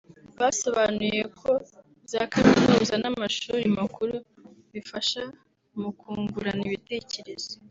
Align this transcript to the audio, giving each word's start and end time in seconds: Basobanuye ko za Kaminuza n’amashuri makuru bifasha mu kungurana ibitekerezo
Basobanuye 0.39 1.21
ko 1.39 1.51
za 2.11 2.21
Kaminuza 2.33 2.93
n’amashuri 3.03 3.65
makuru 3.79 4.15
bifasha 4.73 5.21
mu 5.79 5.89
kungurana 5.99 6.63
ibitekerezo 6.69 7.51